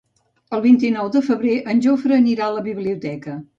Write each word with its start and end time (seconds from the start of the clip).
El 0.57 0.63
vint-i-nou 0.63 1.11
de 1.17 1.21
febrer 1.27 1.59
en 1.75 1.85
Jofre 1.89 2.19
anirà 2.23 2.47
a 2.49 2.59
la 2.59 2.67
biblioteca. 2.73 3.41